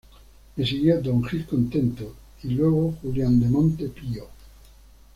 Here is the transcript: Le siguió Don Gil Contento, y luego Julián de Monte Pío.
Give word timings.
Le 0.57 0.65
siguió 0.65 0.99
Don 0.99 1.21
Gil 1.23 1.45
Contento, 1.45 2.15
y 2.41 2.47
luego 2.47 2.97
Julián 3.03 3.39
de 3.39 3.47
Monte 3.47 3.87
Pío. 3.89 4.25